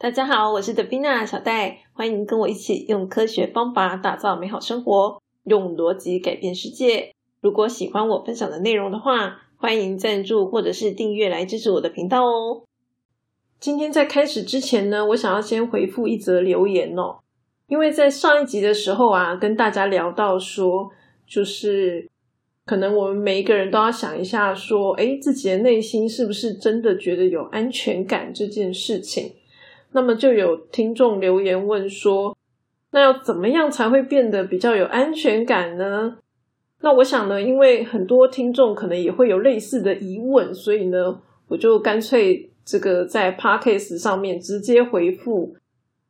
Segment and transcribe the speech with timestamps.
[0.00, 7.12] 大家好，我是德宾娜小戴，欢迎跟我一起用科学方法打造美好生活，用逻辑改变世界。
[7.40, 12.62] 如果喜欢我分享的内容的话，欢迎赞助或者是订阅来支持我的频道哦。
[13.58, 17.18] 今天在开始之前呢，我想要先回复一则留言哦，
[17.66, 20.90] 因为在上一集的时候啊，跟大家聊到说，
[21.26, 22.08] 就是
[22.64, 29.32] 可能我们每一个人都要想一下，说，哎，自己的内心是不是真的觉得有安全感这件事情。
[29.92, 32.36] 那么就有听众留言问说
[32.92, 36.18] ：“那要怎么样才会变得比较有安全感呢？”
[36.80, 45.56] 那我想呢，因为很多听众可能也会有类似的疑问，所以呢，我就干脆这个在 Podcast 上面直接回复。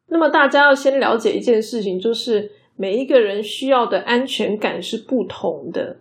[0.09, 5.97] 那么大家要先了解一件事情，就是每一个人需要的安全感是不同的，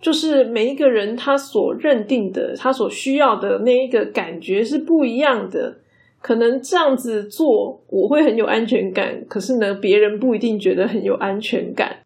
[0.00, 5.76] 就是每一个人他所认定的、他所需要的那一个感觉是不一样的。
[6.22, 12.04] 可能这样子做我会很有安全感，可是呢，别人不一定觉得很有安全感。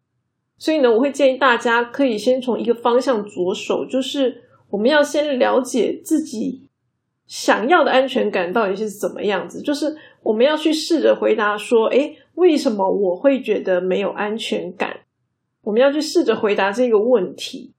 [0.57, 6.67] 所以呢，我会建议大家可以先从一个方向着手，就是我们要先了解自己
[7.27, 9.61] 想要的安全感到底是怎么样子。
[9.61, 15.01] 就是我们要去试着回答说：“诶，为什么我会觉得没有安全感？”
[15.63, 17.73] 我们要去试着回答这个问题。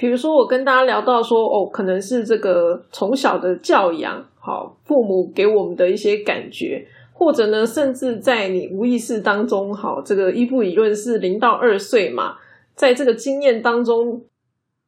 [0.00, 12.38] 比如说，我跟大家聊到说：“哦，可能是这个从小的教养。”好，父母给我们的一些感觉，或者呢，甚至在你无意识当中，好，这个依附理论是零到二岁嘛，
[12.74, 14.22] 在这个经验当中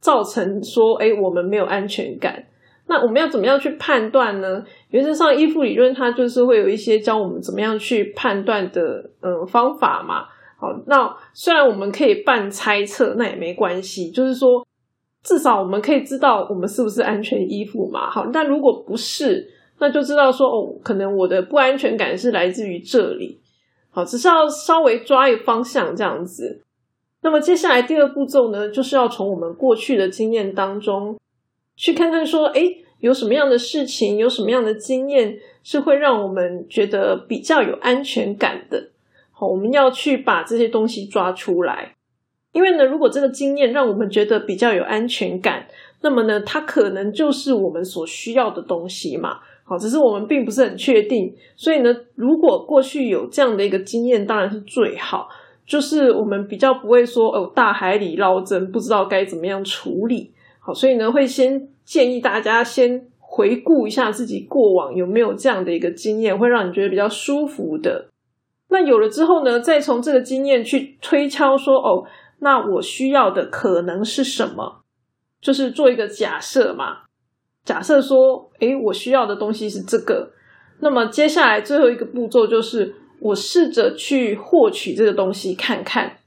[0.00, 2.46] 造成说，哎，我们没有安全感。
[2.86, 4.64] 那我们要怎么样去判断呢？
[4.88, 10.24] 原则上，依附理论它就是会有一些教我们怎么样去判断的，嗯，方法嘛。
[10.58, 14.66] 好，那虽然我们可以半猜测，那也没关系，就是说。
[15.22, 18.10] 至少我们可以知道我们是不是安全依附嘛？
[18.10, 19.48] 好，但如果不是，
[19.78, 23.40] 那就知道说哦，可能我的不安全感是来自于这里。
[23.90, 26.62] 好，只是要稍微抓一个方向这样子。
[27.20, 31.16] 那么接下来第二步骤呢，就是要从我们过去的经验当中
[31.76, 32.62] 去看看说，哎，
[32.98, 38.90] 有什么样的事情，有什么样的经验是会让我们觉得比较有安全感的。
[39.30, 41.94] 好，我们要去把这些东西抓出来。
[42.52, 45.66] 因为呢，如果这个经验让我们觉得比较有安全感，
[46.02, 49.38] 那么呢，它可能就是我们所需要的东西嘛。
[49.64, 51.34] 好，只是我们并不是很确定。
[51.56, 55.28] 所以呢，如果过去有这样的一个经验，当然是最好。
[55.64, 60.32] 就是我们比较不会说哦，大海里捞针，不知道该怎么样处理。
[60.58, 68.08] 好，所以呢，会先建议大家先回顾一下自己过往有没有这样的一个经验，会让你觉得比较舒服的。
[68.68, 72.04] 那有了之后呢，再从这个经验去推敲说哦。
[72.42, 74.82] 那我需要的可能是什么？
[75.40, 77.02] 就是做一个假设嘛。
[77.64, 80.32] 假设说，诶，我需要的东西是这个。
[80.80, 86.18] 那么接下来最后一个步骤就是，我试着去获取这个东西看看。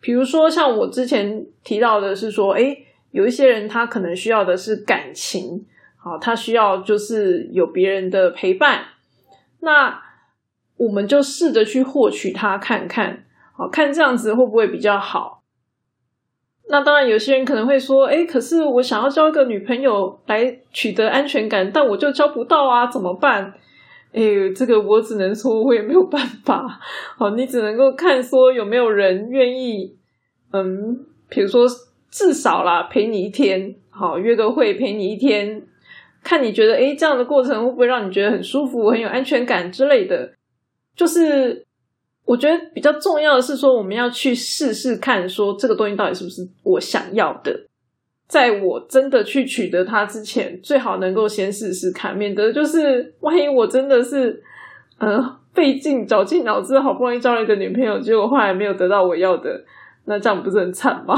[0.00, 8.84] 比如说，像我之前提到的是说，诶，有一些人他可能需要的是感情，好，他需要就是有别人的陪伴。
[9.60, 10.00] 那
[10.76, 13.24] 我们就试着去获取它看看，
[13.56, 15.37] 好看这样子会不会比较好？
[16.70, 23.54] 那当然，有些人可能会说：“哎，可是我想要交一个女朋友来取得安全感，但我就交不到啊，怎么办？”
[24.12, 24.22] 哎，
[24.54, 26.78] 这个我只能说，我也没有办法。
[27.16, 29.96] 好，你只能够看说有没有人愿意，
[30.52, 31.66] 嗯，比如说
[32.10, 35.62] 至少啦，陪你一天，好，约个会陪你一天，
[36.22, 40.32] 看你觉得，哎，这样的过程会不会让你觉得很舒服、很有安全感之类的，
[40.94, 41.67] 就是。
[42.28, 47.58] 我觉得比较重要的是说，我们要去试试看，说这个东西到底是不是我想要的。
[48.28, 54.42] 在我真的去取得它之前，最好能够先试试看，免得就是万一我真的是
[54.98, 59.64] 嗯费劲绞尽脑汁，好不容易交了一个女朋友，结果后来没有得到我要的，
[60.04, 61.16] 那这样不是很惨吗？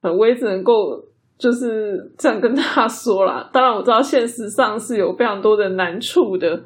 [0.18, 1.04] 我也只能够
[1.36, 3.46] 就是这样跟他说啦。
[3.52, 6.64] 当然我知道现实上是有非常多的难处的。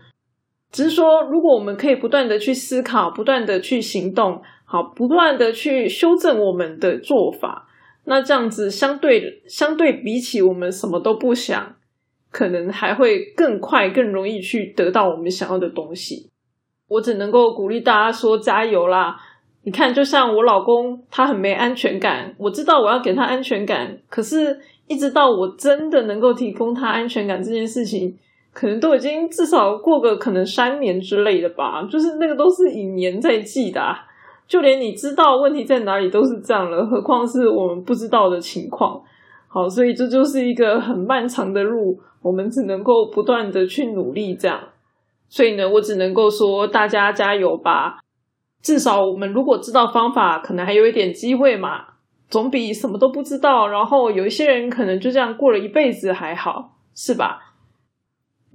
[0.73, 7.69] 只是说，如果我们可以不断的去思考，不断的去行动，好，不断的去修正我们的做法，
[8.05, 11.77] 那这样子相对相对比起我们什么都不想，
[12.31, 16.31] 可能还会更快、更容易去得到我们想要的东西。
[16.89, 19.17] 我只能够鼓励大家说加油啦！
[19.65, 28.17] 你看，就像我老公，他很没安全感，我知道我要给他安全感，可是一直到我真的能够提供他安全感这件事情。
[28.57, 33.95] 可能都已经至少过个可能三年之类的吧，就是那个都是以年在计的，
[34.49, 39.03] 就连你知道问题在哪里都是这样了，何况是我们不知道的情况。
[39.47, 44.59] 好，所以这就是一个很漫长的路，我们只能够不断的去努力这样。
[45.29, 47.99] 所以呢，我只能够说大家加油吧。
[48.63, 51.85] 至少我们如果知道方法，可能还有一点机会嘛，
[52.31, 57.46] 总比什么都不知道，然后有一些人可能就这样过了一辈子还好，是吧？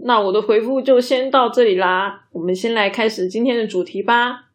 [0.04, 4.50] 那我的回复就先到这里啦，我们先来开始今天的主题吧。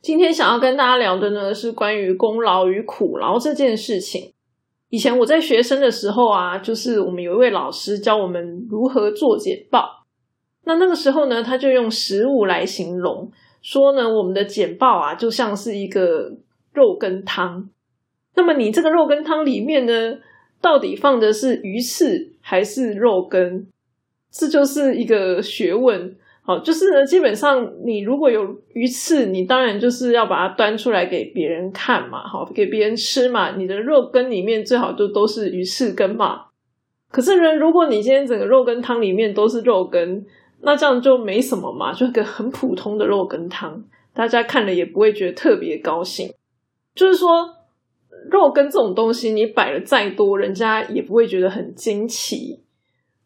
[0.00, 4.32] 今天想要跟大家聊的呢，是关于功劳与苦劳这件事情。
[4.90, 10.06] 以前我在学生的时候啊，就是我们有一位老师教我们如何做简报。
[10.64, 13.30] 那那个时候呢，他就用食物来形容，
[13.62, 16.30] 说呢，我们的简报啊，就像是一个
[16.72, 17.68] 肉羹汤。
[18.34, 20.18] 那么你这个肉羹汤里面呢，
[20.60, 23.66] 到底放的是鱼翅还是肉羹？
[24.30, 26.16] 这就是一个学问。
[26.42, 33.56] 好，就是呢，基本上你如果有鱼翅，你当然就是要把它端出来给别人看嘛，好，给别人吃嘛。
[33.56, 36.46] 你的肉羹里面最好就都是鱼翅羹嘛。
[37.10, 40.24] 可是呢，如果你今天整个肉羹汤里面都是肉羹，
[40.62, 43.84] 那这样就没什么嘛，就一个很普通的肉羹汤，
[44.14, 46.32] 大家看了也不会觉得特别高兴。
[46.94, 47.56] 就是说，
[48.30, 52.62] 肉羹这种东西，你摆了再多，人家也不会觉得很惊奇。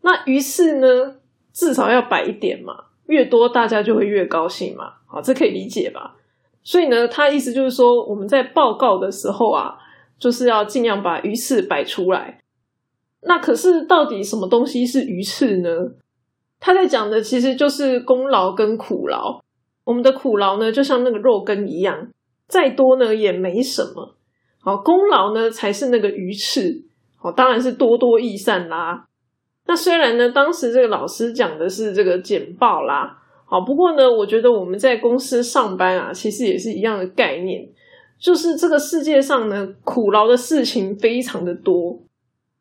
[0.03, 1.17] 那鱼翅呢，
[1.53, 2.75] 至少要摆一点嘛。
[3.07, 6.15] 越多，大家就会越高兴嘛，好，这可以理解吧？
[6.63, 9.75] 所以呢，他意思就是说，我们在报告的时候啊，
[10.19, 12.41] 就是要尽量把鱼翅摆出来。
[13.23, 15.69] 那可是，到底什么东西是鱼翅呢？
[16.61, 19.43] 他在讲的其实就是功劳跟苦劳。
[19.85, 22.09] 我们的苦劳呢，就像那个肉羹一样，
[22.47, 24.15] 再多呢也没什么。
[24.61, 26.85] 好，功劳呢才是那个鱼翅。
[27.17, 29.07] 好，当然是多多益善啦。
[29.67, 37.69] 那虽然呢，当时这个老师讲的是这个简报啦，好，不过呢，我觉得我们在公司上班啊，其实也是一样的概念，
[38.19, 42.01] 就是这个世界上呢，苦劳的事情非常的多，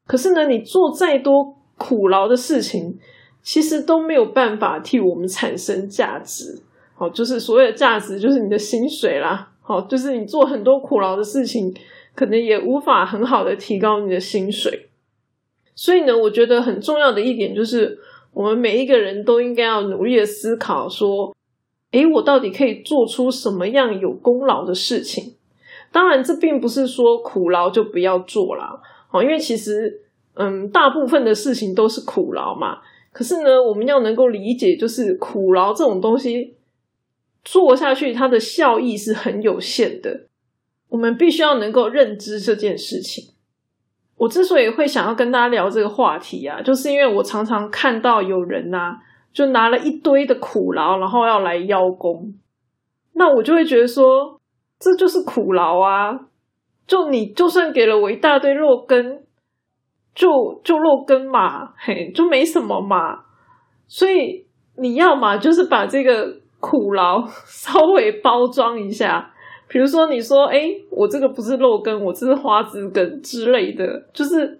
[0.08, 2.98] 可是呢，你做再多苦劳的事情，
[3.42, 6.62] 其实都没有办法替我们产生价值，
[6.94, 11.74] 好，就是所谓的价值，就是你的薪水啦，好，就是你做很多苦劳的事情，
[12.14, 14.90] 可能也无法很好的提高你的薪水。
[15.82, 17.98] 所以呢，我觉得很重要的一点就是，
[18.36, 21.36] 我们每一个人都应该要努力的思考，说，
[21.90, 25.34] 诶，我到底可以做出什么样有功劳的事情？
[25.92, 28.80] 当然，这并不是说苦劳就不要做啦，
[29.10, 30.04] 好，因为其实，
[30.36, 32.78] 嗯，大部分的事情都是苦劳嘛。
[33.12, 36.54] 可是呢，我们要能够理解，就是苦劳这种东西
[37.44, 40.28] 做下去，它的效益是很有限的。
[40.90, 43.34] 我们必须要能够认知这件事情。
[44.22, 49.00] 我之所以会想要跟大家聊这个话题啊，就是因为我常常看到有人呐，
[49.34, 52.36] 就拿了一堆的苦劳，然后要来邀功，
[53.14, 54.40] 那我就会觉得说，
[54.78, 56.20] 这就是苦劳啊！
[56.86, 59.24] 就你就算给了我一大堆肉根，
[60.14, 60.30] 就
[60.64, 63.24] 就肉根嘛，嘿，就没什么嘛。
[63.88, 64.46] 所以
[64.78, 69.34] 你要嘛，就是把这个苦劳 稍微包装一下。
[69.72, 74.60] 比如说，你说，哎，我这个不是肉羹，我这是花枝羹之类的，就是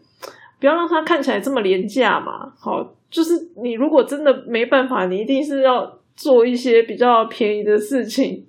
[0.58, 2.50] 不要让它看起来这么廉价嘛。
[2.58, 8.46] 好，就是你如果真的没办法，你一定是要做一些比较便宜的事情，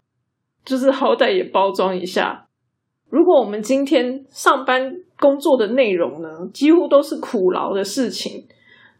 [0.65, 2.47] 就是好歹也包装一下。
[3.11, 8.47] 如果我们今天上班工作的内容呢，几乎都是苦劳的事情，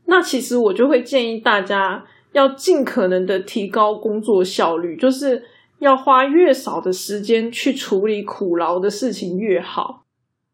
[0.07, 5.45] 那其实我就会建议大家要尽可能的提高工作效率，就是。
[5.83, 10.05] 要花越少的时间去处理苦劳的事情越好，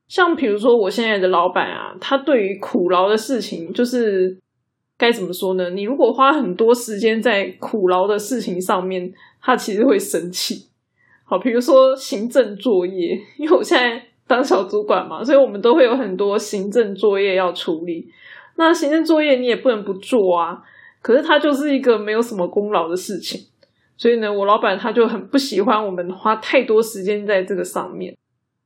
[0.09, 4.39] 像比如说我现在的老板啊，他对于苦劳的事情就是
[4.97, 5.69] 该怎么说呢？
[5.69, 10.67] 你如果花很多时间在苦劳的事情上面，他其实会生气。
[11.25, 18.11] 好，比如说行政作业，因为我现在当小主管嘛，所以我们都会有很多行政作业要处理。
[18.57, 20.63] 那行政作业你也不能不做啊，
[21.03, 23.43] 可是它就是一个没有什么功劳的事情。
[23.99, 28.17] 所以呢，我老板他就很不喜欢我们花太多时间在这个上面，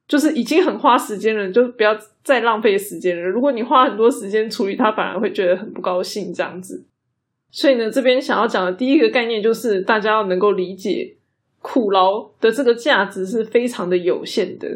[0.06, 3.22] 就是已经很花时间了，就不要再浪费时间了。
[3.22, 6.84] 如果你花很多时间处理，他反而会觉得很不高兴这样子。
[7.50, 11.16] 所以呢，这边想要讲的第一个概念就是，大家要能够理解
[11.62, 14.68] 苦劳的这个价值是非常的有限的，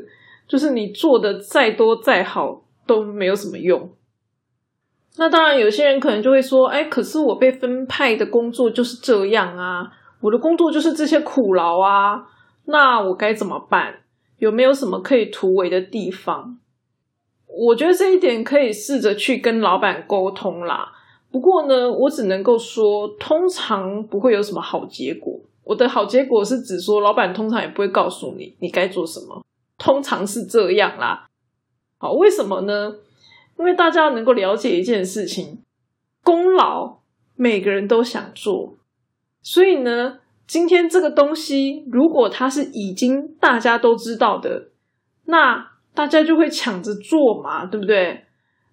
[0.49, 3.91] 就是你做的再多再好都没有什么用。
[5.19, 12.27] 那当然，有些人可能就会说：“哎，可是我被分派的工作就是这样啊。”我的工作就是这些苦劳啊，
[12.65, 14.01] 那我该怎么办？
[14.39, 16.59] 有没有什么可以突围的地方？
[17.47, 20.93] 我觉得这一点可以试着去跟老板沟通啦。
[21.31, 25.41] 不过呢，我只能够说，通常不会有什么好结果。
[25.65, 29.45] 我的好结果是指说，老板通常也不会告诉你你该做什么，
[29.79, 31.27] 通常是这样啦。
[31.99, 32.95] 好，为什么呢？
[33.59, 35.63] 因为大家能够了解一件事情，
[36.23, 36.99] 功劳
[37.35, 38.76] 每个人都想做。
[39.49, 44.71] 所以呢，今天这个东西如果它是已经大家都知道的，
[45.27, 48.25] 那大家就会抢着做嘛，对不对？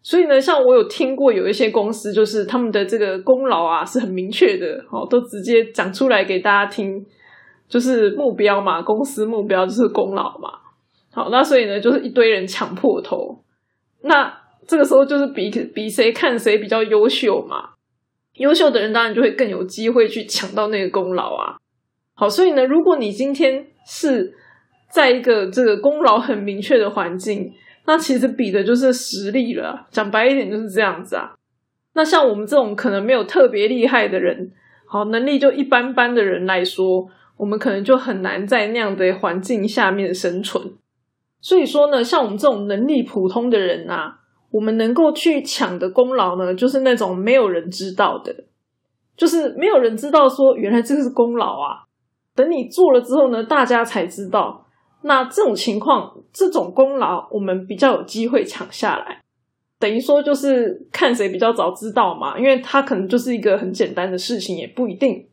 [0.01, 7.05] 所以呢，像我有听过有一些公司，就是他们的这个功劳啊是很明确的，哦，都直接讲出来给大家听，
[7.69, 10.49] 就是目标嘛，公司目标就是功劳嘛。
[11.11, 13.43] 好，那所以呢，就是一堆人抢破头，
[14.01, 17.69] 那这个时候就是比比谁看谁比较优秀嘛。
[18.35, 21.57] 优秀的人当然就会更有机会去抢到那个功劳啊。
[22.13, 24.33] 好，所以呢，如果你今天是
[24.89, 27.53] 在一个这个功劳很明确的环境。
[27.85, 31.33] 那其实比的就是实力了，讲白一点就是这样子啊。
[31.95, 34.53] 那像我们这种可能没有特别厉害的人，
[34.87, 40.75] 好能力就一般般的人来说，我们可能就很难在那样的环境下面生存。
[41.41, 44.19] 所以说呢，像我们这种能力普通的人啊，
[44.53, 48.31] 我们能够去抢的功劳呢，就是那种没有人知道的，
[49.17, 51.81] 就是没有人知道说原来这个是功劳啊。
[52.35, 54.65] 等你做了之后呢，大家才知道。
[55.01, 59.21] 那这种情况，这种功劳我们比较有机会抢下来，
[59.79, 65.27] 等于说就是看谁比较早知道嘛，因为他可能就是一个很简单的事情，也不一定。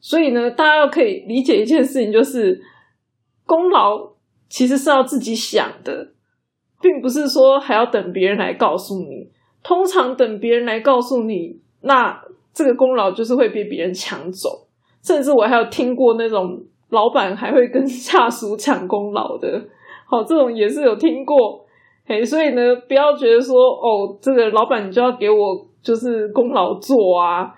[0.00, 2.62] 所以呢，大家要可以理解一件事情，就是
[3.44, 4.12] 功劳
[4.48, 6.12] 其实是要自己想的，
[6.80, 9.30] 并不是说还要等别人来告诉你。
[9.62, 12.20] 通常等别人来告诉你，那
[12.54, 14.66] 这个功劳就是会被别人抢走，
[15.02, 16.64] 甚至我还有听过那种。
[16.90, 19.62] 老板还会跟下属抢功劳的，
[20.08, 21.66] 好，这种也是有听过，
[22.06, 25.36] 嘿，所以呢，不要觉得说，哦，这个老板你就要给我
[25.82, 27.54] 就是功劳做啊，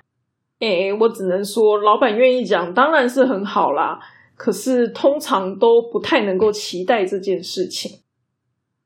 [0.59, 4.01] 哎，我只能说，老板愿意讲当然是很好啦，
[4.37, 8.01] 可是通常都不太能够期待这件事情。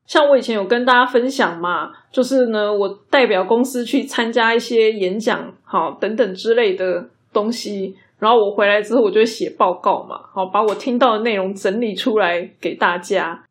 [0.06, 7.96] 像我以前有跟大家分享嘛，就是呢，我代表公司去参加一些演讲，好，等等之类的东西。
[8.18, 13.44] 然后我回来之后，我就会写报告嘛，好把我听到的内容整理出来给大家。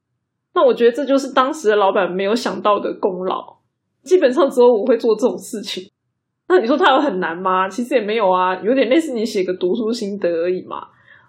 [0.55, 3.57] 那我觉得这就是当时的老板没有想到的功劳。
[4.03, 5.83] 基本上只有我会做这种事情。
[6.47, 7.67] 那你说他有很难吗？
[7.67, 10.87] 其实也没有啊，有点类似你写个读书心得而已嘛。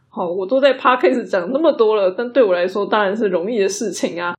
[0.09, 4.35] 好，我都在 p a r k a s 讲那么多了，但对我来说当然是容易的事情啊。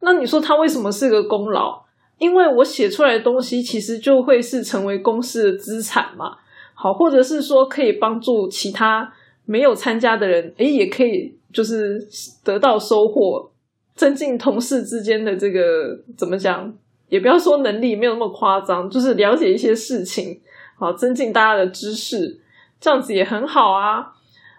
[0.00, 1.84] 那你说他为什么是个功劳？
[2.18, 6.36] 因为我写出来的东西其实就会是成为公司的资产嘛。
[6.74, 9.12] 好，或者是说可以帮助其他
[9.44, 12.00] 没有参加的人，诶，也可以就是
[12.42, 13.50] 得到收获，
[13.94, 16.72] 增进同事之间的这个怎么讲？
[17.08, 20.40] 也不要说能力没有那么夸张，就是了解一些事情，
[20.78, 22.40] 好，增进大家的知识，
[22.80, 24.12] 这样子也很好啊。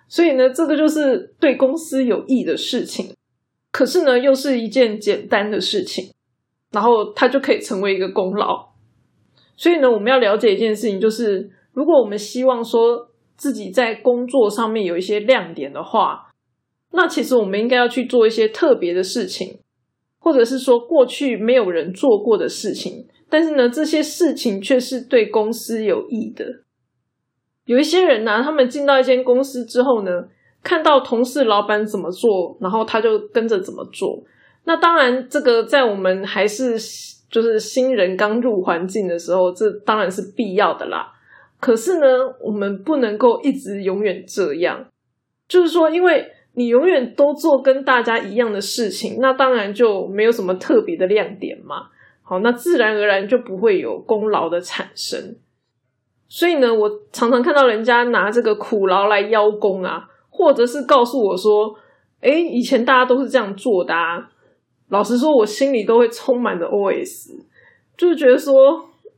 [0.07, 3.15] 所以呢，这个就是对公司有益的事情，
[3.71, 6.11] 可是呢，又是一件简单的事情，
[6.71, 8.69] 然后它就可以成为一个功劳。
[9.55, 11.51] 所以呢，我们要了解一件事情，就是。
[11.73, 16.27] 如果我们希望说自己在工作上面有一些亮点的话，
[16.91, 19.61] 那其实我们应该要去做一些特别的事情，
[20.19, 23.07] 或者是说过去没有人做过的事情。
[23.29, 26.45] 但是呢，这些事情却是对公司有益的。
[27.63, 30.11] 有一些人呢，他们进到一间公司之后呢，
[30.63, 34.23] 看到同事、老板怎么做，然后他就跟着怎么做。
[34.65, 36.77] 那当然，这个在我们还是
[37.29, 41.11] 就是新人刚入环境的时候，这当然是必要的啦。
[41.59, 42.05] 可是呢，
[42.39, 44.85] 我们不能够一直永远这样。
[45.47, 51.87] 就是说，因为你永远都做跟大家一样的事情，那当然就没有什么特别的亮点嘛。
[52.23, 55.35] 好，那自然而然就不会有功劳的产生。
[56.29, 60.07] 所以呢，我常常看到人家拿这个苦劳来邀功啊，
[60.41, 61.75] 或者是告诉我说
[62.21, 64.31] ：“哎，以前大家都是这样做的。”啊。”
[64.89, 67.29] 老实说，我心里都会充满着 OS，
[67.95, 68.53] 就是觉得说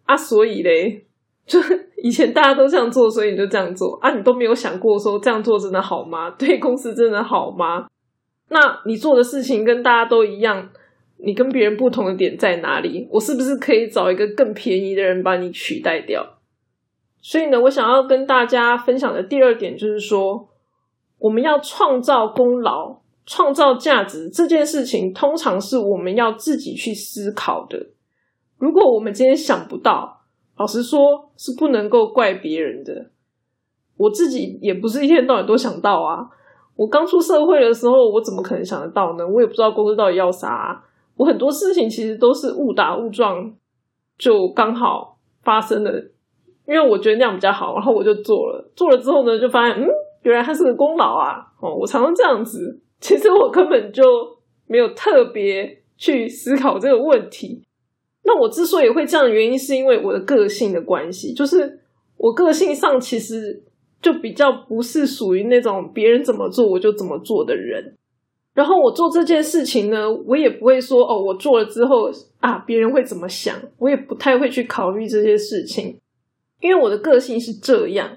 [0.05, 1.05] 啊，所以嘞。
[1.45, 1.59] 就
[2.01, 4.13] 以前大家都这样做，所以你就这样做啊？
[4.15, 6.29] 你都没有想过说这样做真的好吗？
[6.39, 7.87] 对公司真的好吗？
[8.49, 10.69] 那你做的事情跟大家都一样，
[11.17, 13.07] 你跟别人不同的点在哪里？
[13.11, 16.37] 我是不是可以找一个更便宜的人把你取代掉？
[17.21, 20.47] 所以呢，我想要跟大家分享的第二点就是说，
[21.23, 27.87] 我们要创造功劳、创造价值这件事情，通常是我们要自己去思考的。
[28.57, 30.19] 如果我们今天想不到，
[30.57, 33.11] 老实说，是不能够怪别人的。
[33.95, 36.27] 我自己也不是一天到晚都想到啊。
[36.75, 39.25] 我刚出社会的时候，我怎么可能想得到呢？
[39.25, 40.83] 我也不知道公司到底要啥。
[41.15, 43.53] 我很多事情其实都是误打误撞，
[44.17, 45.91] 就刚好发生了。
[46.67, 48.69] 因为我觉得那样比较好，然后我就做了。
[48.75, 49.87] 做了之后呢，就发现，嗯，
[50.23, 51.37] 原来他是个功劳啊。
[51.61, 52.81] 哦，我常常这样子。
[52.99, 54.03] 其实我根本就
[54.67, 57.61] 没有特别去思考这个问题。
[58.23, 61.79] 那我之所以会这样的原因，是因为我的个性的关系，就是
[62.17, 63.61] 我个性上其实
[64.01, 67.97] 就比较不是属于那种别人怎么做我就怎么做的人。
[68.53, 73.59] 然后我做这件事情呢，我也不会说哦，我做了之后啊，别人会怎么想？
[73.79, 75.99] 我也不太会去考虑这些事情，
[76.61, 78.09] 因为我的个性是这样。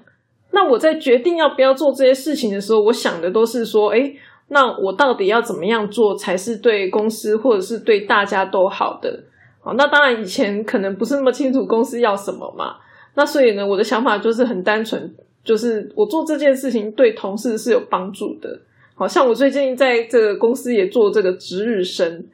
[0.57, 4.11] 那我在决定要不要做这些事情的时候，我想的都是说，哎，
[4.47, 9.23] 那我到底要怎么样做才是对公司或者是对大家都好的？
[9.61, 12.77] 好，那当然以前可能不是那么清楚公司要什么嘛。
[13.13, 18.59] 那所以呢，我的想法就是很单纯，就是我做这件事情对同事是有帮助的。
[18.95, 22.25] 好像我最近在这个公司也做这个值日生，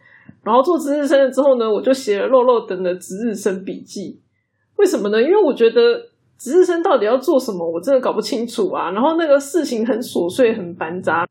[0.44, 4.22] 然后做值日生了之后呢，我就写了漏漏等的值日生笔记。
[4.78, 5.22] 为什么呢？
[5.22, 6.02] 因为我觉得
[6.44, 8.92] 值日生到底要做什么，我真的搞不清楚啊。
[8.92, 11.28] 然后那个事情很琐碎、很繁杂，然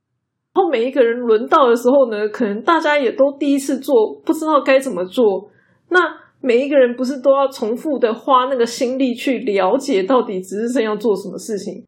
[0.54, 5.50] 后每一个人轮到的时候呢，可能大家也都第一次做，不知道该怎么做。
[5.90, 6.00] 那
[6.40, 11.84] 每一个人不是都要重复的花那个心力去了解到底值日生要做什么事情？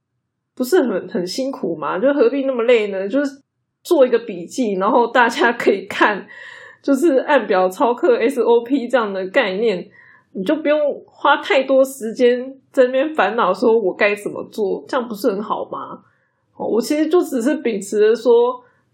[0.55, 1.99] 不是很很辛苦吗？
[1.99, 3.09] 就何必那么累呢？
[3.09, 3.43] 就是
[3.83, 6.27] 做一个笔记，然后大家可以看，
[6.83, 9.89] 就是按表操课 SOP 这样的概念，
[10.35, 16.03] 你就不用花太多时间在那边烦恼，说我该怎么做，这样不是很好吗？
[16.57, 18.33] 哦，我其实就只是秉持着说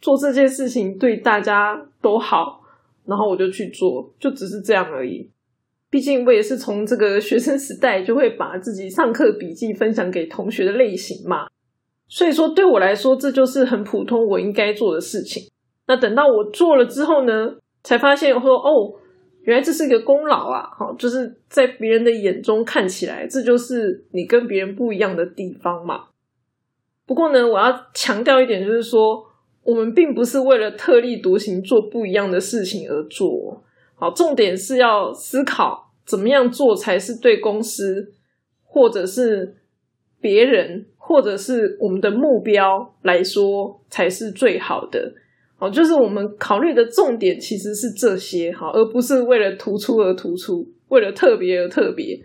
[0.00, 2.60] 做这件事情对大家都好，
[3.06, 5.30] 然后我就去做，就只是这样而已。
[5.90, 11.48] 毕竟我也是从这个学生时代就会把自己上课笔记分享给同学的类型嘛，
[12.06, 15.50] 所以说对我来说这就是很普通我应该做的事情。
[15.88, 18.99] 那等到我做了之后呢，才发现说哦，
[19.50, 20.62] 原来这是一个功劳啊！
[20.78, 26.04] 好，就是在别人的眼中看起来，这就是你跟别人不一样的地方嘛。
[27.04, 29.26] 不过呢，我要强调一点，就是说
[29.64, 33.64] 我们并不是为了特立独行做不一样的事情而做。
[33.96, 38.12] 好，重点是要思考怎么样做才是对公司，
[38.62, 39.56] 或者是
[40.20, 45.12] 别人，或者是我们的目标来说才是最好的。
[45.60, 52.18] 好，就是我们考虑的重点其实是这些，好，而不是为了突出而突出，为了特别而特别。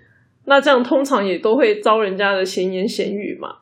[0.45, 3.57] 那这样通常也都会遭人家的闲言闲语嘛。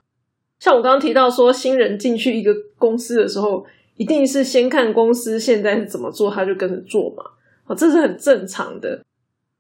[0.60, 3.66] 像我刚刚提到说，新人进去一个公司的时候，
[3.98, 7.24] 一定是先看公司现在是怎么做，他就跟着做嘛。
[7.66, 9.04] 啊，这是很正常的，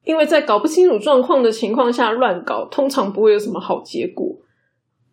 [0.05, 4.37] 因为在搞不清楚状况的情况下乱搞，通常不会有什么好结果。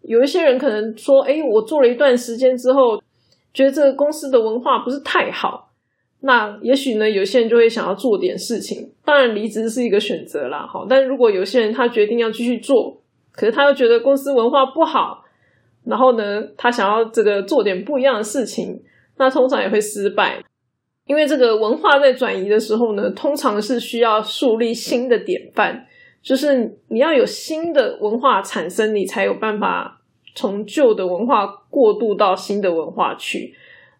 [0.02, 3.00] 有一些人可能说：“哎，我做了一段时间之后，
[3.52, 5.68] 觉得这个公司的文化不是太好。”
[6.22, 8.92] 那也许呢，有些人就会想要做点事情。
[9.06, 10.66] 当然，离职是一个选择啦。
[10.66, 13.00] 好，但如果有些人他决定要继续做，
[13.32, 15.24] 可是他又觉得公司文化不好，
[15.84, 18.82] 然后呢，他想要这个做点不一样的事情，
[19.16, 20.42] 那通常也会失败。
[21.06, 25.86] 因为这个文化在转移的时候呢，通常是需要树立新的典范，
[26.22, 29.99] 就是你要有新的文化产生，你才有办法
[30.34, 33.54] 从旧的文化过渡到新的文化去。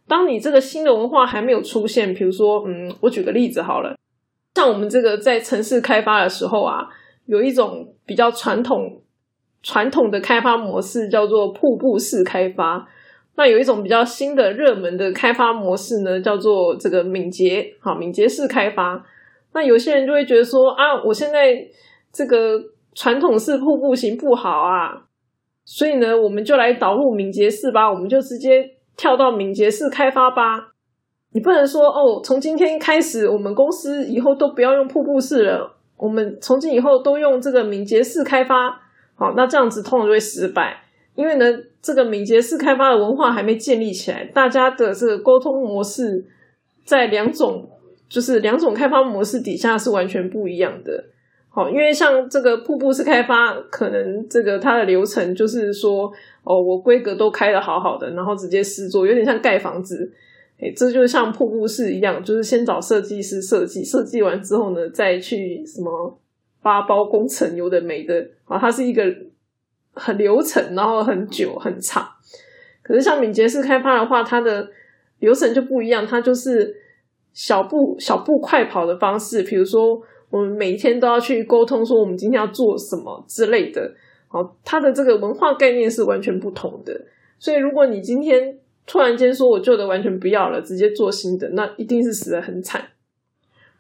[0.09, 3.97] 当你这个新的文化还没有出现，比如说，嗯，我举个例子好了，
[4.55, 6.89] 像我们这个在城市开发的时候啊，
[7.27, 9.01] 有一种比较传统
[9.63, 12.89] 传统的开发模式，叫做瀑布式开发。
[13.37, 19.03] 那有一种比较新的热门的开发模式呢，叫做这个敏捷，好，敏捷式开发。
[19.53, 21.57] 那有些人就会觉得说啊，我现在
[22.13, 22.61] 这个
[22.95, 25.07] 传统式瀑布型不好啊，
[25.73, 30.73] 所以呢，我们就来导入敏捷式吧，我们就直接跳到敏捷式开发吧。
[31.33, 38.81] 你不能说哦，从今天开始，我们公司以后都不要用瀑布式了，我们从今以后都用这个敏捷式开发。
[39.15, 40.83] 好，那这样子通常就会失败。
[41.15, 41.47] 因为呢，
[41.81, 46.27] 这个敏捷式开发的文化还没建立起来，大家的这个沟通模式
[46.85, 47.71] 在两种
[48.09, 51.05] 就是两种开发模式底下是完全不一样的。
[51.51, 56.11] 好，因为像这个瀑布式开发，可能这个它的流程就是说，
[56.45, 60.11] 哦，我规格都开的好好的，然后直接施作，有点像盖房子。
[60.61, 66.19] 哎，这就像瀑布式一样，就是先找设计师设计，设计完之后呢，再去什么
[66.63, 69.03] 发包工程，有的没的啊，它是一个。
[69.93, 72.09] 很流程，然后很久很长。
[72.81, 74.71] 可是像敏捷式开发的话，它的
[75.19, 76.77] 流程就不一样，它就是
[77.33, 79.43] 小步小步快跑的方式。
[79.43, 83.93] 比如说，我们每一天都要去沟通，说我们今天要做什么之类的。
[84.31, 87.07] 哦，它的这个文化概念是完全不同的。
[87.39, 92.89] 所以，如果你今天突然间说我旧的完全不要了，直接做新的，那一定是死的很惨。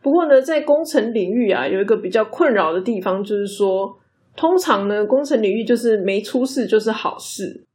[0.02, 3.96] 不过呢，在工程领域啊，有一个比较困扰的地方，就是说。
[4.36, 7.66] 通常呢，工程领域就是没出事就是好事。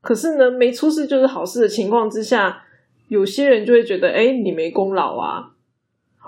[0.00, 2.62] 可是呢，没出事就是好事的情况之下，
[3.08, 5.52] 有些人就会觉得，哎，你没功劳啊。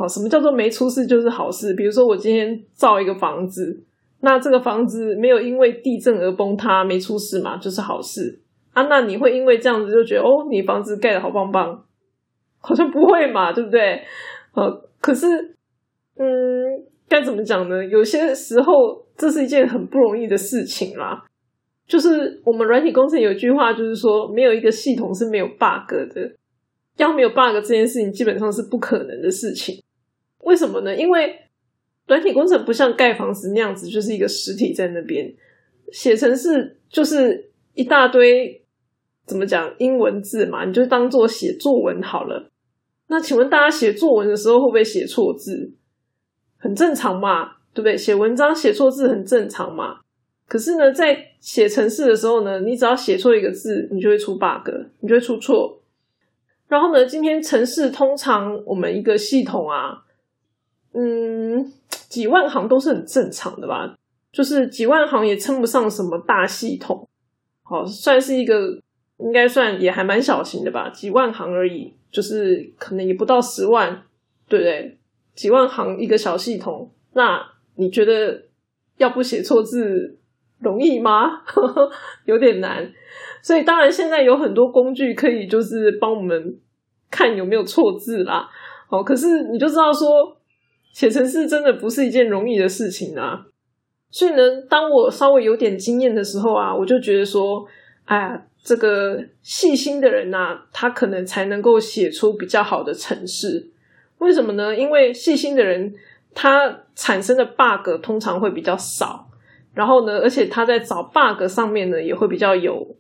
[0.00, 1.74] 好，什么叫做没出事就是好事？
[1.74, 3.84] 比如说，我今天造一个房子，
[4.20, 8.40] 那这个房子没有因为地震而崩塌，没出事嘛，就是好事。
[8.72, 11.84] 啊，那你会因为这样子就觉得哦，你房子盖的好棒棒？
[12.60, 14.02] 好像不会嘛，对不对？
[14.54, 15.26] 呃，可是，
[16.16, 16.26] 嗯，
[17.06, 17.84] 该怎么讲呢？
[17.84, 18.72] 有些时候
[19.18, 21.24] 这是一件很不容易的事情啦。
[21.86, 26.32] 就是我们软体工程有一句话，就是说没有一个系统是没有 bug 的。
[26.96, 29.74] 要没有 bug 这件事情，基本上是不可能的事情。
[30.42, 30.96] 为什么呢？
[30.96, 31.38] 因为
[32.06, 35.32] 软体工程不像盖房子那样子，就是一个实体在那边
[35.92, 38.64] 写程式，就是一大堆
[39.26, 42.50] 怎么讲英文字嘛，你就当做写作文好了。
[43.08, 45.72] 那请问大家写作文的时候会不会写错字？
[46.58, 47.96] 很正常嘛，对不对？
[47.96, 50.00] 写文章写错字很正常嘛。
[50.48, 54.68] 可是呢，在写程式的时候呢，你只要写错一个字，你就会出 bug，
[55.00, 55.80] 你就会出错。
[56.66, 60.02] 然后呢，今天程式通常我们一个系统啊。
[60.92, 61.72] 嗯，
[62.08, 63.94] 几万行都是很正常的吧？
[64.32, 67.08] 就是几万行也称不上什么大系统，
[67.64, 68.80] 好，算是一个
[69.18, 74.02] 应该算也还蛮小型的吧，几万行而已，就是可能也不到十万，
[74.48, 74.98] 对不对？
[75.34, 77.40] 几万行一个小系统，那
[77.76, 78.46] 你觉得
[78.98, 80.18] 要不写错字
[80.58, 81.42] 容易吗？
[82.26, 82.92] 有点难。
[83.42, 86.58] 所以当然现在有很多工具可以就是帮我们
[87.10, 88.48] 看有没有错字啦。
[88.88, 90.36] 好，可是你就知道说。
[90.92, 93.46] 写程式真的不是一件容易的事情啊，
[94.10, 97.64] 所以呢，当我稍微有点经验的时候啊，我就觉得说，
[98.06, 103.70] 哎呀，这个细心的人呐，他可能才能够写出比较好的程式。
[104.18, 104.76] 为什么呢？
[104.76, 105.94] 因为细心的人，
[106.34, 109.30] 他产生的 bug 通常会比较少，
[109.72, 112.96] 然后呢，而且他在找 bug 上面呢，也会比较有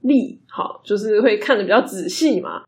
[0.00, 2.62] 力，好，就是会看的比较仔细嘛。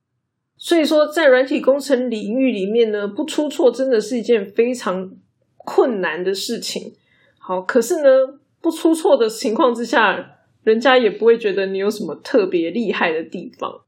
[0.64, 5.10] 所以说，在软体工程领域里面呢，不出错真的是一件非常
[5.58, 6.94] 困难的事情。
[7.38, 13.82] 好，可是呢，不出错的情况之下，人家也不会觉得你有什么特别厉害的地方。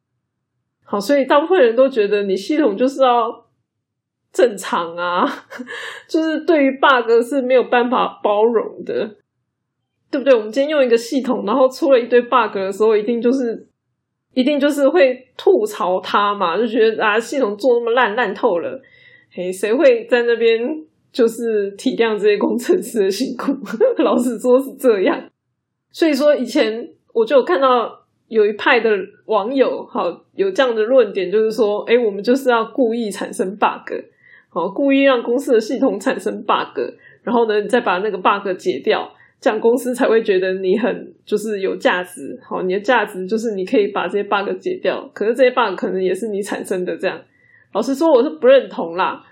[0.85, 3.47] 好，所以大部分人都觉得你系统就是要
[4.31, 5.47] 正常啊，
[6.07, 9.17] 就是对于 bug 是没有办法包容的，
[10.11, 10.35] 对不对？
[10.35, 13.67] 我们今天用一个系统，然后出了一堆 bug 的时候，一定就是。
[14.37, 18.83] 一定就是会吐槽他嘛，就觉得啊，系统做那么烂，烂透了。
[19.33, 20.61] 嘿，谁会在那边
[21.11, 23.51] 就是体谅这些工程师的辛苦？
[24.05, 25.19] 老实说是这样。
[25.91, 27.91] 所以说，以前我就有看到
[28.29, 28.91] 有一派的
[29.25, 33.91] 网友，好有这样的论点，就是说，哎，我们就是要故意产生 bug，
[34.51, 36.79] 好，故意让公司的系统产生 bug，
[37.23, 39.11] 然后呢，你再把那个 bug 解掉。
[39.39, 45.09] 这样公司才会觉得你很就是有价值，好，你的价值就是你可以把这些 bug 解掉。
[45.13, 47.21] 可是这些 bug 可能也是你产生的，这样。
[47.73, 49.23] 老实说，我是不认同啦。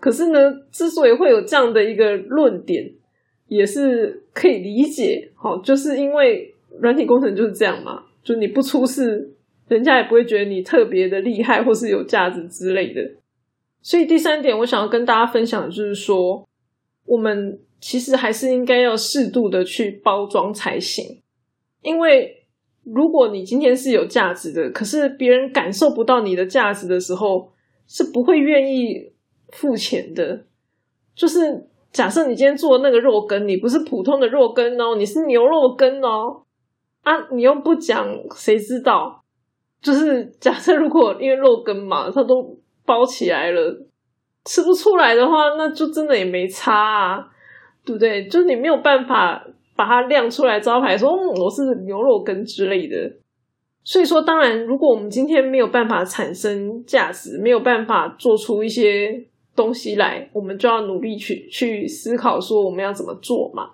[0.00, 0.38] 可是呢，
[0.70, 2.90] 之所以会有这样的一个论点，
[3.46, 5.30] 也是可以理解。
[5.34, 9.30] 好，就是因为软体工程就是这样嘛，就你不出事，
[9.68, 13.10] 人家也不会觉得你特别的厉害或是有价值之类的。
[13.82, 16.48] 所以第三点，我想要跟大家分享的就是说，
[17.04, 17.58] 我们。
[17.82, 21.20] 其实还是应该要适度的去包装才行，
[21.82, 22.46] 因为
[22.84, 27.50] 如果你今天是有价值的，可是别人感受不到你的价值的时候，
[27.88, 29.12] 是不会愿意
[29.50, 30.44] 付钱的。
[31.16, 36.44] 就是假设你今天做的那个肉羹，你不是普通的肉羹哦，你是牛肉羹哦，
[37.02, 39.24] 啊，你又不讲，谁知道？
[39.82, 43.84] 就是假设如果因为肉羹嘛，它都包起来了，
[44.44, 47.28] 吃不出来的话，那就真的也没差啊。
[47.84, 48.26] 对不对？
[48.26, 53.12] 就是你没有办法把它亮出来招牌，说我是牛肉羹之类的。
[53.84, 63.70] 所以说，当然，如果我们今天没有办法产生价值，没有办法做出一些东西来，我们就要努力去去思考说我们要怎么做嘛。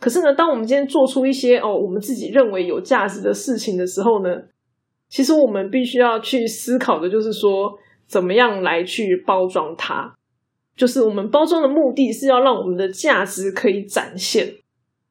[0.00, 4.42] 可是呢，当我们今天做出一些哦我们自己认为有价值的事情的时候呢，
[5.08, 7.72] 其实我们必须要去思考的就是说，
[8.08, 10.12] 怎么样来去包装它。
[10.76, 14.46] 就是我们包装的目的是要让我们的价值可以展现，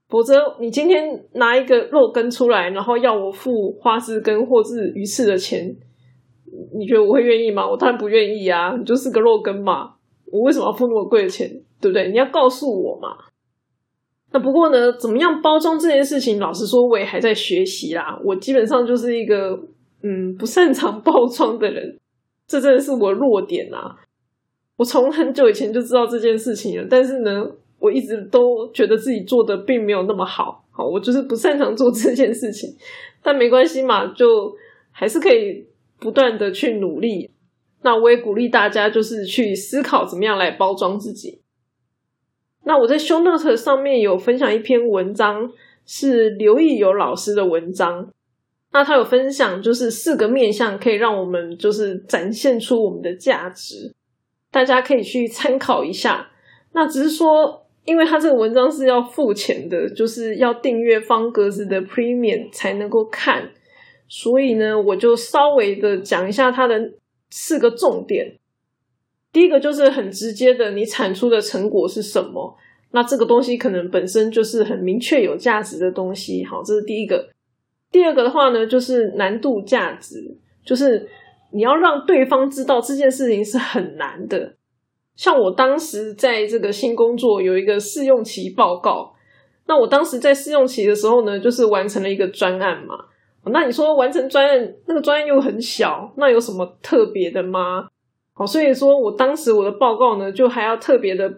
[0.07, 5.75] 否则你今天拿一个肉羹出来，然后要我付花枝羹或是鱼翅的钱，
[6.77, 7.67] 你觉得我会愿意吗？
[7.67, 8.75] 我当然不愿意啊！
[8.77, 9.93] 你就是个肉羹嘛，
[10.27, 11.49] 我为什么要付那么贵的钱？
[11.81, 12.11] 对不对？
[12.11, 13.09] 你要告诉我嘛。
[14.31, 18.19] 那不过呢，怎么样包装这件事情，老实说，我也还在学习啦。
[18.23, 19.57] 我基本上就是一个
[20.03, 21.97] 嗯不擅长包装的人，
[22.45, 23.95] 这真的是我弱点啊。
[24.77, 27.45] 我从很久以前就知道这件事情了，但是呢，
[27.79, 30.65] 我一直都觉得自己做的并没有那么好。
[30.71, 32.75] 好，我就是不擅长做这件事情，
[33.23, 34.53] 但没关系嘛，就
[34.91, 35.65] 还是可以
[35.99, 37.31] 不断的去努力。
[37.83, 41.39] 那我也鼓励大家，就是去思考怎么样来包装自己。
[42.65, 45.51] 那我在 Show Note 上面有分享一篇文章，
[45.85, 48.09] 是刘义友老师的文章。
[48.73, 53.93] 那他有分享就是四个面向可以让我们就是展现出我们的价值，
[54.55, 56.29] 大家可以去参考一下。
[56.71, 63.51] 那只是说，因为他这个文章是要付钱的，就是要订阅方格子的 Premium 才能够看，
[64.07, 66.93] 所以呢，我就稍微的讲一下它的
[67.29, 68.37] 四个重点。
[69.33, 72.55] 第一个就是很直接的，你产出的成果是什么？
[72.91, 76.45] 那这个东西可能本身就是很明确有价值的东西。
[76.45, 77.27] 好，这是第一个。
[77.91, 81.05] 第二个的话呢，就是难度价值，就是
[81.55, 84.55] 你要让对方知道这件事情是很难的。
[85.15, 89.13] 像我当时在这个新工作有一个试用期报告，
[89.65, 93.05] 那我当时在试用期的时候呢，就是完成了一个专案嘛。
[93.45, 97.87] 那你说完成专案，那个专案又很小，那有什么特别的吗？
[98.33, 101.31] 好，所以说我当时我的报告呢，就还要特别的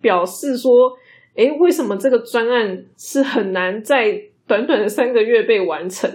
[0.00, 0.72] 表示说，
[1.36, 6.10] 诶，为什么这个专案是很难在短短的三个月被完成，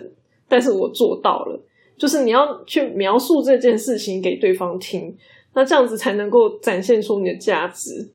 [0.49, 1.63] 但是我做到了，
[1.97, 5.17] 就是你要去描述这件事情给对方听，
[5.53, 8.13] 那这样子才能够展现出你的价值。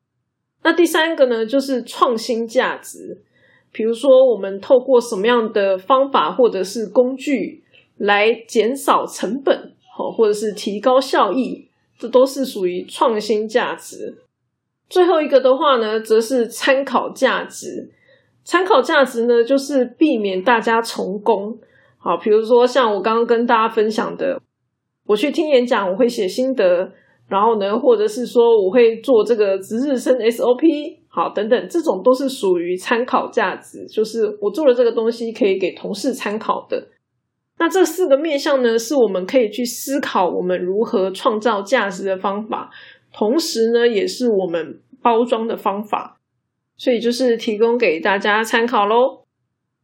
[0.63, 3.21] 那第三个呢，就是创新价值，
[3.71, 7.61] 比如说我们透过什么样的方法或者是工具
[7.97, 11.67] 来减少成本，好，或者是提高效益。
[11.99, 14.17] 这都是属于创新价值。
[14.89, 17.91] 最后一个的话呢，则是参考价值。
[18.43, 21.57] 参考价值呢，就是避免大家重工。
[22.03, 24.41] 好，比如说像我刚刚跟大家分享的，
[25.05, 26.91] 我去听演讲，我会写心得，
[27.29, 36.89] 然后呢，或者是说我会做这个值日生 SOP，好，等等，这种都是属于参考价值，就是我做了这个东西可以给同事参考的。
[37.57, 42.69] 那这四个面向呢，是我们可以去思考我们如何创造价值的方法，
[43.13, 46.19] 同时呢，也是我们包装的方法，
[46.75, 49.22] 所以就是提供给大家参考喽。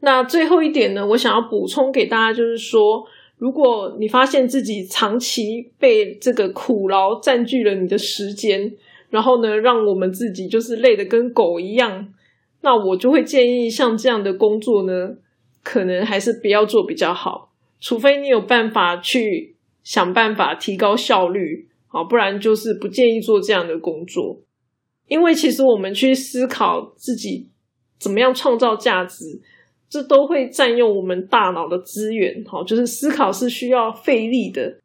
[0.02, 3.06] 那最后一点呢，我想要补充给大家，就是说，
[3.38, 8.72] 如果你发现自己长期被这个苦劳占据了你的时间，
[9.10, 12.14] 然后呢，让我们自己就是累得跟狗一样，
[12.62, 15.16] 那我就会建议像这样的工作呢，
[15.64, 17.52] 可能还是不要做比较好。
[17.82, 24.42] 除非你有办法去想办法提高效率，好，不然就是不建议做这样的工作。
[25.08, 27.50] 因为其实我们去思考自己
[27.98, 29.42] 怎么样创造价值，
[29.90, 32.44] 这都会占用我们大脑的资源。
[32.46, 34.78] 好，就是思考是需要费力的。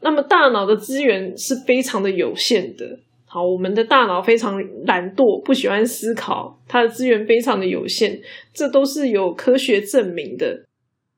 [0.00, 3.00] 那么大脑的资源是非常的有限的。
[3.24, 8.20] 好，我们的大脑非常懒惰，不喜欢思考，它的资源非常的有限，
[8.54, 10.64] 这都是有科学证明的。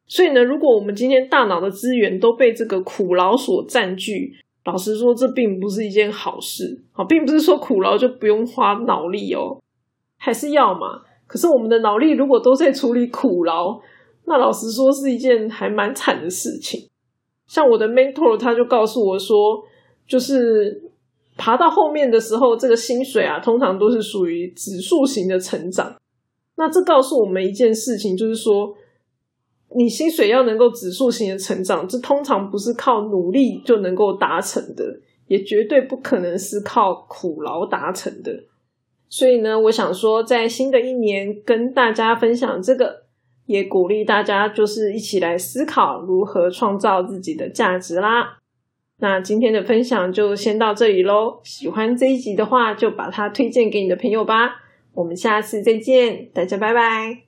[0.06, 6.82] 所以呢，如果我们今天大脑的资源都被这个苦劳所占据，老实说，这并不是一件好事。
[6.92, 9.60] 好，并不是说苦劳就不用花脑力哦，
[10.16, 11.02] 还是要嘛。
[11.28, 13.78] 可是我们的脑力如果都在处理苦劳，
[14.24, 16.88] 那老实说是一件还蛮惨的事情。
[17.46, 19.62] 像我的 mentor 他就告诉我说，
[20.08, 20.82] 就是
[21.36, 25.94] 爬到后面的时候，这个薪水啊，通常都是属于指数型的成长。
[26.56, 28.74] 那这告诉我们一件事情，就是说。
[29.76, 34.82] 你薪水要能够指数型的成长，这通常不是靠努力就能够达成的，
[35.26, 38.32] 也绝对不可能是靠苦劳达成的。
[39.08, 43.04] 所以呢，我想说，在新的一年跟大家分享这个，
[43.46, 48.38] 也鼓励大家就是一起来思考如何创造自己的价值啦。
[49.00, 51.40] 那今天的分享就先到这里喽。
[51.44, 54.56] 喜欢这一集的话，就把它推荐给你的朋友吧。
[54.92, 57.27] 我们下次再见，大家拜拜。